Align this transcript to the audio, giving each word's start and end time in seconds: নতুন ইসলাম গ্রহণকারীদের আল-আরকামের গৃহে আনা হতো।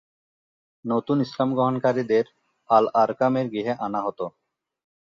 নতুন 0.85 1.17
ইসলাম 1.21 1.49
গ্রহণকারীদের 1.53 2.25
আল-আরকামের 2.69 3.45
গৃহে 3.49 3.73
আনা 3.85 3.99
হতো। 4.01 4.25